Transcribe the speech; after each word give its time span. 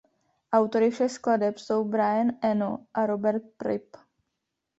Autory 0.53 0.91
všech 0.91 1.11
skladeb 1.11 1.57
jsou 1.57 1.83
Brian 1.83 2.27
Eno 2.41 2.85
a 2.93 3.05
Robert 3.05 3.43
Fripp. 3.61 3.95